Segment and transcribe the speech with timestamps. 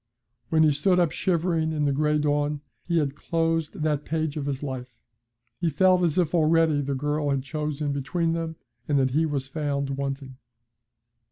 [0.49, 4.47] When he stood up shivering in the gray dawn, he had closed that page of
[4.47, 4.97] his life.
[5.59, 8.55] He felt as if already the girl had chosen between them,
[8.87, 10.37] and that he was found wanting.